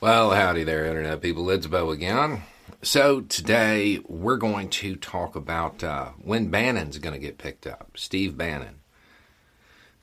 [0.00, 1.50] Well, howdy there, Internet people.
[1.50, 2.44] It's Bo again.
[2.80, 7.90] So, today we're going to talk about uh, when Bannon's going to get picked up.
[7.96, 8.76] Steve Bannon.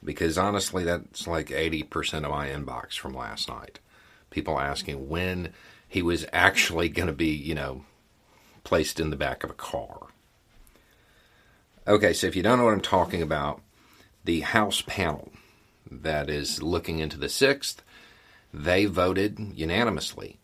[0.04, 3.80] Because honestly, that's like 80% of my inbox from last night.
[4.30, 5.52] People asking when
[5.88, 7.84] he was actually going to be, you know,
[8.64, 10.10] placed in the back of a car.
[11.88, 13.62] Okay, so if you don't know what I'm talking about,
[14.24, 15.32] the House panel
[15.90, 17.82] that is looking into the sixth
[18.54, 20.40] they voted unanimously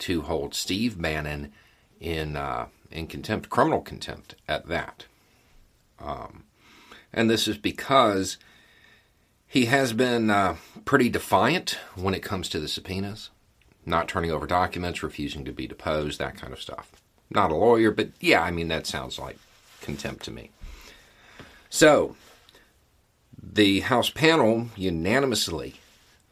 [0.00, 1.52] to hold Steve Bannon
[2.00, 5.06] in uh, in contempt, criminal contempt at that.
[5.98, 6.44] Um,
[7.12, 8.38] and this is because
[9.46, 13.30] he has been uh, pretty defiant when it comes to the subpoenas,
[13.84, 16.92] not turning over documents, refusing to be deposed, that kind of stuff.
[17.30, 19.38] Not a lawyer, but yeah, I mean, that sounds like
[19.80, 20.50] contempt to me.
[21.70, 22.16] So,
[23.42, 25.74] the House panel unanimously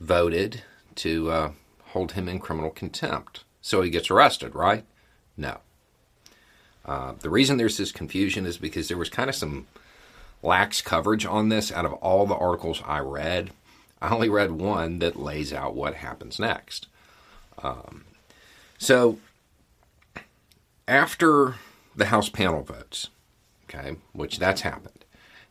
[0.00, 0.62] voted
[0.96, 1.52] to uh,
[1.88, 3.44] hold him in criminal contempt.
[3.60, 4.84] So he gets arrested, right?
[5.36, 5.58] No.
[6.84, 9.66] Uh, the reason there's this confusion is because there was kind of some
[10.42, 13.50] lax coverage on this out of all the articles I read.
[14.00, 16.86] I only read one that lays out what happens next.
[17.62, 18.04] Um,
[18.78, 19.18] so,
[20.86, 21.56] after
[21.96, 23.08] the House panel votes,
[23.64, 25.04] okay, which that's happened,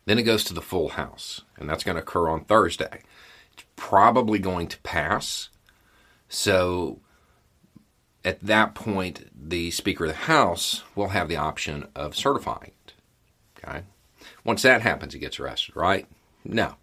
[0.06, 3.02] then it goes to the full House, and that's going to occur on Thursday
[3.76, 5.48] probably going to pass.
[6.28, 7.00] So
[8.24, 12.92] at that point, the Speaker of the House will have the option of certifying it.
[13.58, 13.82] Okay?
[14.44, 16.06] Once that happens, he gets arrested, right?
[16.44, 16.74] No.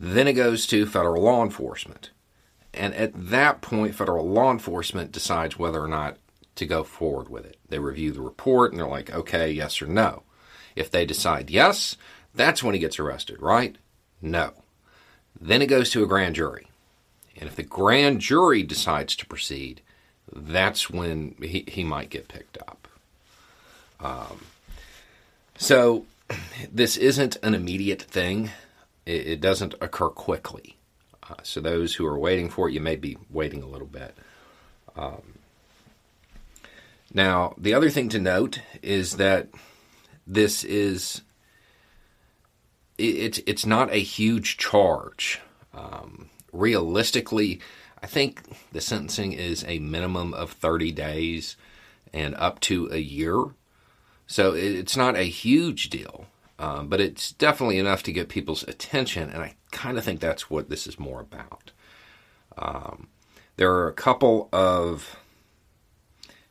[0.00, 2.10] Then it goes to federal law enforcement.
[2.72, 6.16] And at that point, federal law enforcement decides whether or not
[6.56, 7.56] to go forward with it.
[7.68, 10.22] They review the report and they're like, okay, yes or no.
[10.74, 11.96] If they decide yes,
[12.34, 13.76] that's when he gets arrested, right?
[14.20, 14.63] No.
[15.40, 16.68] Then it goes to a grand jury.
[17.36, 19.80] And if the grand jury decides to proceed,
[20.32, 22.88] that's when he, he might get picked up.
[24.00, 24.46] Um,
[25.56, 26.06] so
[26.72, 28.50] this isn't an immediate thing,
[29.06, 30.76] it, it doesn't occur quickly.
[31.28, 34.14] Uh, so those who are waiting for it, you may be waiting a little bit.
[34.96, 35.34] Um,
[37.12, 39.48] now, the other thing to note is that
[40.26, 41.22] this is
[42.98, 45.40] it's it's not a huge charge.
[45.72, 47.60] Um, realistically,
[48.02, 51.56] I think the sentencing is a minimum of 30 days
[52.12, 53.44] and up to a year.
[54.26, 56.26] So it's not a huge deal,
[56.58, 60.48] um, but it's definitely enough to get people's attention, and I kind of think that's
[60.48, 61.72] what this is more about.
[62.56, 63.08] Um,
[63.56, 65.16] there are a couple of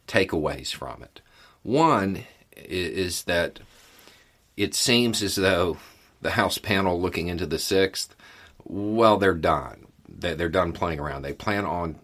[0.08, 1.22] takeaways from it.
[1.64, 2.26] One
[2.56, 3.60] is that
[4.56, 5.78] it seems as though
[6.24, 8.16] the House panel looking into the sixth,
[8.64, 9.88] well, they're done.
[10.08, 11.22] They're done playing around.
[11.22, 12.00] They plan on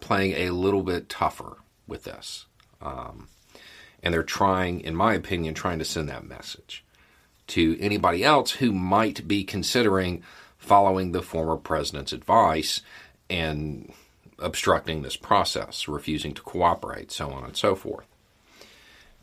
[0.00, 1.56] playing a little bit tougher
[1.86, 2.46] with this.
[2.80, 3.28] Um,
[4.02, 6.84] and they're trying, in my opinion, trying to send that message
[7.48, 10.22] to anybody else who might be considering
[10.58, 12.82] following the former president's advice
[13.28, 13.92] and
[14.38, 18.06] obstructing this process, refusing to cooperate, so on and so forth.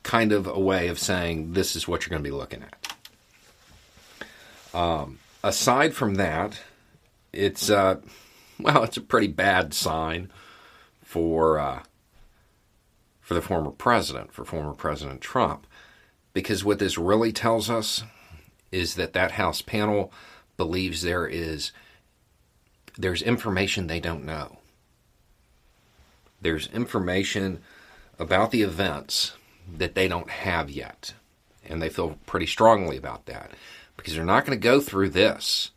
[0.03, 2.78] Kind of a way of saying this is what you're going to be looking at.
[4.74, 6.60] Um, aside from that,
[7.33, 8.00] it's uh,
[8.60, 10.31] well, it's a pretty bad sign
[11.01, 11.83] for uh,
[13.21, 15.66] for the former president, for former President Trump,
[16.33, 18.04] because what this really tells us
[18.71, 20.12] is that that House panel
[20.57, 21.72] believes there is
[22.98, 24.57] there's information they don't know.
[26.42, 27.62] There's information
[28.18, 29.33] about the events
[29.77, 31.13] that they don't have yet,
[31.68, 33.51] and they feel pretty strongly about that
[34.00, 35.72] because they're not going to go through this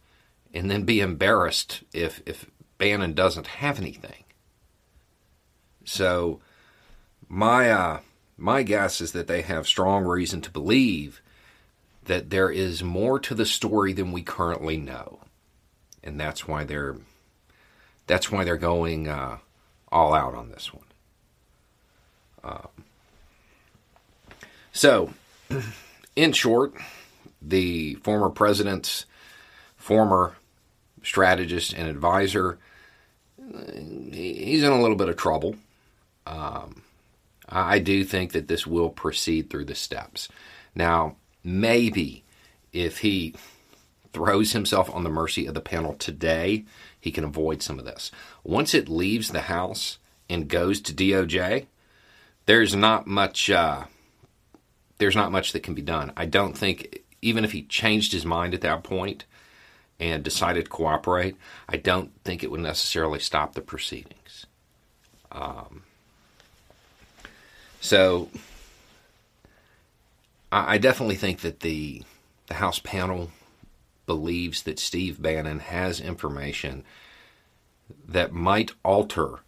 [0.54, 2.46] and then be embarrassed if if
[2.78, 4.24] Bannon doesn't have anything.
[5.84, 6.40] So
[7.28, 8.00] my uh,
[8.36, 11.20] my guess is that they have strong reason to believe
[12.04, 15.20] that there is more to the story than we currently know,
[16.02, 16.96] and that's why they're
[18.06, 19.38] that's why they're going uh,
[19.90, 20.84] all out on this one.
[22.44, 22.84] Um,
[24.72, 25.10] so,
[26.16, 26.74] in short,
[27.44, 29.06] the former president's
[29.76, 30.36] former
[31.02, 32.58] strategist and advisor,
[34.12, 35.56] he's in a little bit of trouble.
[36.26, 36.82] Um,
[37.48, 40.28] I do think that this will proceed through the steps.
[40.74, 42.24] Now, maybe
[42.72, 43.34] if he
[44.12, 46.64] throws himself on the mercy of the panel today,
[47.00, 48.10] he can avoid some of this.
[48.44, 49.98] Once it leaves the House
[50.28, 51.66] and goes to DOJ,
[52.46, 53.50] there's not much.
[53.50, 53.84] Uh,
[54.98, 56.12] there's not much that can be done.
[56.16, 59.24] I don't think even if he changed his mind at that point
[59.98, 61.36] and decided to cooperate,
[61.68, 64.46] I don't think it would necessarily stop the proceedings.
[65.30, 65.84] Um,
[67.80, 68.28] so
[70.50, 72.02] I, I definitely think that the
[72.48, 73.30] the House panel
[74.04, 76.84] believes that Steve Bannon has information
[78.06, 79.38] that might alter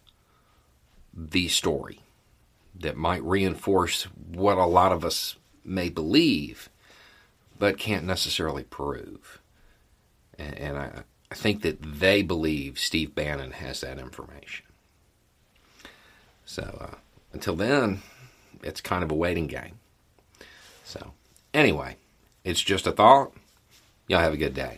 [1.13, 1.99] the story,
[2.73, 6.69] that might reinforce what a lot of us may believe,
[7.57, 9.39] but can't necessarily prove.
[10.37, 14.65] And, and I, I think that they believe Steve Bannon has that information.
[16.45, 16.95] So uh,
[17.33, 18.01] until then,
[18.63, 19.79] it's kind of a waiting game.
[20.83, 21.13] So,
[21.53, 21.97] anyway,
[22.43, 23.33] it's just a thought.
[24.07, 24.77] Y'all have a good day.